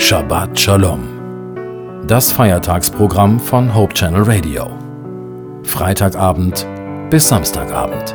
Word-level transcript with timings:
Shabbat 0.00 0.58
Shalom. 0.58 2.06
Das 2.08 2.32
Feiertagsprogramm 2.32 3.38
von 3.38 3.74
Hope 3.74 3.92
Channel 3.92 4.22
Radio. 4.22 4.66
Freitagabend 5.62 6.66
bis 7.10 7.28
Samstagabend. 7.28 8.14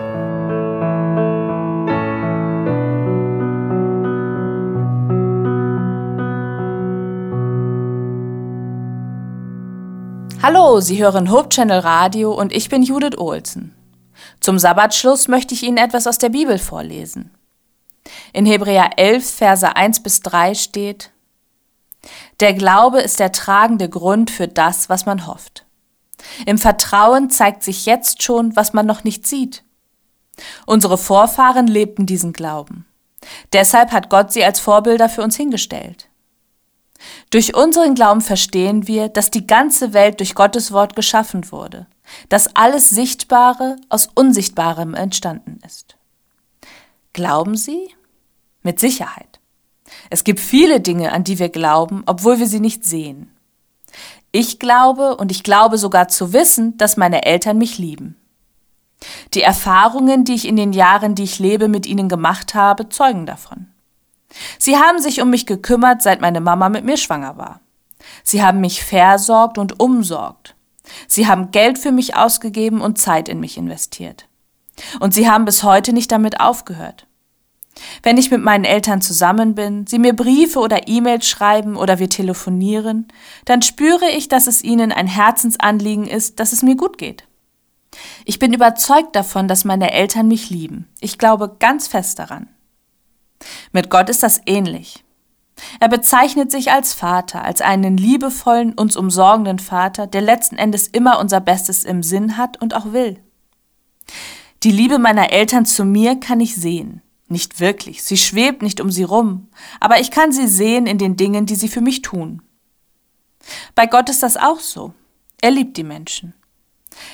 Hallo, 10.41 10.81
Sie 10.81 11.01
hören 11.01 11.31
Hope 11.31 11.49
Channel 11.49 11.79
Radio 11.79 12.33
und 12.33 12.51
ich 12.51 12.67
bin 12.67 12.81
Judith 12.81 13.17
Olsen. 13.17 13.75
Zum 14.41 14.57
Sabbatschluss 14.57 15.27
möchte 15.27 15.53
ich 15.53 15.61
Ihnen 15.61 15.77
etwas 15.77 16.07
aus 16.07 16.17
der 16.17 16.29
Bibel 16.29 16.57
vorlesen. 16.57 17.31
In 18.33 18.45
Hebräer 18.47 18.97
11, 18.97 19.29
Verse 19.29 19.75
1 19.75 20.01
bis 20.01 20.21
3 20.21 20.55
steht, 20.55 21.11
Der 22.39 22.53
Glaube 22.53 23.01
ist 23.01 23.19
der 23.19 23.31
tragende 23.31 23.89
Grund 23.89 24.31
für 24.31 24.47
das, 24.47 24.89
was 24.89 25.05
man 25.05 25.27
hofft. 25.27 25.65
Im 26.45 26.57
Vertrauen 26.57 27.29
zeigt 27.29 27.63
sich 27.63 27.85
jetzt 27.85 28.23
schon, 28.23 28.55
was 28.55 28.73
man 28.73 28.85
noch 28.85 29.03
nicht 29.03 29.27
sieht. 29.27 29.63
Unsere 30.65 30.97
Vorfahren 30.97 31.67
lebten 31.67 32.05
diesen 32.05 32.33
Glauben. 32.33 32.85
Deshalb 33.53 33.91
hat 33.91 34.09
Gott 34.09 34.31
sie 34.31 34.43
als 34.43 34.59
Vorbilder 34.59 35.09
für 35.09 35.23
uns 35.23 35.35
hingestellt. 35.35 36.09
Durch 37.29 37.55
unseren 37.55 37.95
Glauben 37.95 38.21
verstehen 38.21 38.87
wir, 38.87 39.09
dass 39.09 39.31
die 39.31 39.47
ganze 39.47 39.93
Welt 39.93 40.19
durch 40.19 40.35
Gottes 40.35 40.71
Wort 40.71 40.95
geschaffen 40.95 41.51
wurde, 41.51 41.87
dass 42.29 42.55
alles 42.55 42.89
Sichtbare 42.89 43.77
aus 43.89 44.07
Unsichtbarem 44.13 44.93
entstanden 44.93 45.59
ist. 45.65 45.97
Glauben 47.13 47.55
Sie? 47.55 47.93
Mit 48.61 48.79
Sicherheit. 48.79 49.34
Es 50.09 50.23
gibt 50.23 50.39
viele 50.39 50.81
Dinge, 50.81 51.11
an 51.11 51.23
die 51.23 51.39
wir 51.39 51.49
glauben, 51.49 52.03
obwohl 52.05 52.39
wir 52.39 52.47
sie 52.47 52.59
nicht 52.59 52.85
sehen. 52.85 53.31
Ich 54.31 54.59
glaube 54.59 55.15
und 55.15 55.31
ich 55.31 55.43
glaube 55.43 55.77
sogar 55.77 56.07
zu 56.07 56.33
wissen, 56.33 56.77
dass 56.77 56.97
meine 56.97 57.25
Eltern 57.25 57.57
mich 57.57 57.77
lieben. 57.77 58.17
Die 59.33 59.41
Erfahrungen, 59.41 60.23
die 60.23 60.33
ich 60.33 60.47
in 60.47 60.55
den 60.55 60.73
Jahren, 60.73 61.15
die 61.15 61.23
ich 61.23 61.39
lebe, 61.39 61.67
mit 61.67 61.85
ihnen 61.85 62.09
gemacht 62.09 62.55
habe, 62.55 62.89
zeugen 62.89 63.25
davon. 63.25 63.67
Sie 64.57 64.77
haben 64.77 64.99
sich 64.99 65.21
um 65.21 65.29
mich 65.29 65.45
gekümmert, 65.45 66.01
seit 66.01 66.21
meine 66.21 66.41
Mama 66.41 66.69
mit 66.69 66.83
mir 66.83 66.97
schwanger 66.97 67.37
war. 67.37 67.61
Sie 68.23 68.43
haben 68.43 68.59
mich 68.59 68.83
versorgt 68.83 69.57
und 69.57 69.79
umsorgt. 69.79 70.55
Sie 71.07 71.27
haben 71.27 71.51
Geld 71.51 71.77
für 71.77 71.91
mich 71.91 72.15
ausgegeben 72.15 72.81
und 72.81 72.99
Zeit 72.99 73.29
in 73.29 73.39
mich 73.39 73.57
investiert. 73.57 74.27
Und 74.99 75.13
sie 75.13 75.29
haben 75.29 75.45
bis 75.45 75.63
heute 75.63 75.93
nicht 75.93 76.11
damit 76.11 76.39
aufgehört. 76.39 77.07
Wenn 78.03 78.17
ich 78.17 78.31
mit 78.31 78.41
meinen 78.41 78.63
Eltern 78.63 79.01
zusammen 79.01 79.55
bin, 79.55 79.85
sie 79.85 79.99
mir 79.99 80.13
Briefe 80.13 80.59
oder 80.59 80.87
E-Mails 80.87 81.27
schreiben 81.27 81.75
oder 81.75 81.99
wir 81.99 82.09
telefonieren, 82.09 83.07
dann 83.45 83.61
spüre 83.61 84.09
ich, 84.09 84.29
dass 84.29 84.47
es 84.47 84.63
ihnen 84.63 84.91
ein 84.91 85.07
Herzensanliegen 85.07 86.07
ist, 86.07 86.39
dass 86.39 86.53
es 86.53 86.63
mir 86.63 86.75
gut 86.75 86.97
geht. 86.97 87.27
Ich 88.25 88.39
bin 88.39 88.53
überzeugt 88.53 89.15
davon, 89.15 89.47
dass 89.47 89.65
meine 89.65 89.91
Eltern 89.91 90.27
mich 90.27 90.49
lieben. 90.49 90.87
Ich 90.99 91.17
glaube 91.17 91.55
ganz 91.59 91.87
fest 91.87 92.19
daran. 92.19 92.47
Mit 93.71 93.89
Gott 93.89 94.09
ist 94.09 94.23
das 94.23 94.41
ähnlich. 94.45 95.03
Er 95.79 95.87
bezeichnet 95.87 96.51
sich 96.51 96.71
als 96.71 96.93
Vater, 96.93 97.43
als 97.43 97.61
einen 97.61 97.97
liebevollen, 97.97 98.73
uns 98.73 98.97
umsorgenden 98.97 99.59
Vater, 99.59 100.05
der 100.05 100.21
letzten 100.21 100.57
Endes 100.57 100.87
immer 100.87 101.19
unser 101.19 101.39
Bestes 101.39 101.85
im 101.85 102.03
Sinn 102.03 102.37
hat 102.37 102.61
und 102.61 102.73
auch 102.73 102.91
will. 102.91 103.19
Die 104.63 104.71
Liebe 104.71 104.99
meiner 104.99 105.31
Eltern 105.31 105.65
zu 105.65 105.85
mir 105.85 106.19
kann 106.19 106.39
ich 106.41 106.55
sehen. 106.55 107.01
Nicht 107.27 107.59
wirklich, 107.59 108.03
sie 108.03 108.17
schwebt 108.17 108.61
nicht 108.61 108.79
um 108.79 108.91
sie 108.91 109.03
rum, 109.03 109.49
aber 109.79 109.99
ich 109.99 110.11
kann 110.11 110.31
sie 110.31 110.47
sehen 110.47 110.85
in 110.85 110.97
den 110.97 111.15
Dingen, 111.15 111.45
die 111.45 111.55
sie 111.55 111.69
für 111.69 111.81
mich 111.81 112.01
tun. 112.01 112.41
Bei 113.73 113.87
Gott 113.87 114.09
ist 114.09 114.21
das 114.23 114.37
auch 114.37 114.59
so. 114.59 114.93
Er 115.41 115.51
liebt 115.51 115.77
die 115.77 115.83
Menschen. 115.83 116.33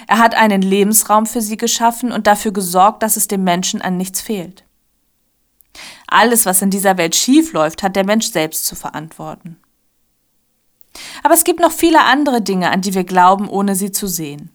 Er 0.08 0.20
hat 0.20 0.36
einen 0.36 0.62
Lebensraum 0.62 1.26
für 1.26 1.42
sie 1.42 1.58
geschaffen 1.58 2.12
und 2.12 2.28
dafür 2.28 2.52
gesorgt, 2.52 3.04
dass 3.04 3.18
es 3.18 3.28
dem 3.28 3.44
Menschen 3.44 3.82
an 3.82 3.98
nichts 3.98 4.22
fehlt. 4.22 4.64
Alles, 6.08 6.46
was 6.46 6.62
in 6.62 6.70
dieser 6.70 6.98
Welt 6.98 7.16
schief 7.16 7.54
läuft, 7.54 7.82
hat 7.82 7.96
der 7.96 8.06
Mensch 8.06 8.32
selbst 8.32 8.66
zu 8.66 8.76
verantworten. 8.76 9.58
Aber 11.24 11.34
es 11.34 11.46
gibt 11.46 11.62
noch 11.62 11.72
viele 11.72 12.04
andere 12.04 12.42
Dinge, 12.42 12.70
an 12.70 12.82
die 12.82 12.94
wir 12.94 13.06
glauben, 13.06 13.48
ohne 13.48 13.76
sie 13.76 13.92
zu 13.92 14.08
sehen. 14.08 14.52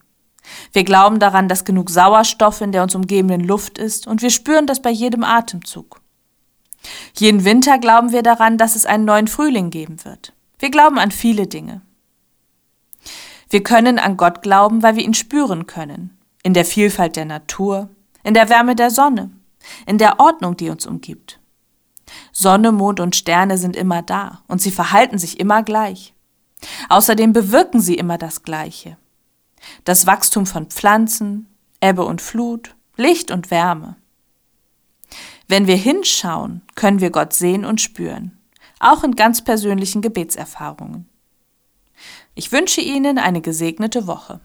Wir 0.72 0.84
glauben 0.84 1.18
daran, 1.18 1.48
dass 1.48 1.64
genug 1.64 1.90
Sauerstoff 1.90 2.60
in 2.60 2.72
der 2.72 2.82
uns 2.82 2.94
umgebenden 2.94 3.40
Luft 3.40 3.78
ist, 3.78 4.06
und 4.06 4.22
wir 4.22 4.30
spüren 4.30 4.66
das 4.66 4.80
bei 4.80 4.90
jedem 4.90 5.24
Atemzug. 5.24 6.00
Jeden 7.16 7.44
Winter 7.44 7.78
glauben 7.78 8.12
wir 8.12 8.22
daran, 8.22 8.58
dass 8.58 8.76
es 8.76 8.86
einen 8.86 9.04
neuen 9.04 9.28
Frühling 9.28 9.70
geben 9.70 10.04
wird. 10.04 10.32
Wir 10.58 10.70
glauben 10.70 10.98
an 10.98 11.10
viele 11.10 11.46
Dinge. 11.46 11.82
Wir 13.50 13.62
können 13.62 13.98
an 13.98 14.16
Gott 14.16 14.42
glauben, 14.42 14.82
weil 14.82 14.96
wir 14.96 15.04
ihn 15.04 15.14
spüren 15.14 15.66
können, 15.66 16.16
in 16.42 16.54
der 16.54 16.64
Vielfalt 16.64 17.16
der 17.16 17.24
Natur, 17.24 17.88
in 18.22 18.34
der 18.34 18.48
Wärme 18.48 18.74
der 18.74 18.90
Sonne, 18.90 19.30
in 19.86 19.98
der 19.98 20.20
Ordnung, 20.20 20.56
die 20.56 20.70
uns 20.70 20.86
umgibt. 20.86 21.38
Sonne, 22.32 22.72
Mond 22.72 23.00
und 23.00 23.16
Sterne 23.16 23.58
sind 23.58 23.76
immer 23.76 24.02
da 24.02 24.42
und 24.46 24.60
sie 24.60 24.70
verhalten 24.70 25.18
sich 25.18 25.40
immer 25.40 25.62
gleich. 25.62 26.14
Außerdem 26.88 27.32
bewirken 27.32 27.80
sie 27.80 27.94
immer 27.94 28.18
das 28.18 28.42
Gleiche. 28.42 28.96
Das 29.84 30.06
Wachstum 30.06 30.46
von 30.46 30.66
Pflanzen, 30.66 31.46
Ebbe 31.80 32.04
und 32.04 32.20
Flut, 32.20 32.74
Licht 32.96 33.30
und 33.30 33.50
Wärme. 33.50 33.96
Wenn 35.48 35.66
wir 35.66 35.76
hinschauen, 35.76 36.62
können 36.74 37.00
wir 37.00 37.10
Gott 37.10 37.32
sehen 37.32 37.64
und 37.64 37.80
spüren, 37.80 38.36
auch 38.80 39.04
in 39.04 39.14
ganz 39.14 39.44
persönlichen 39.44 40.02
Gebetserfahrungen. 40.02 41.08
Ich 42.34 42.52
wünsche 42.52 42.80
Ihnen 42.80 43.18
eine 43.18 43.40
gesegnete 43.40 44.06
Woche. 44.06 44.40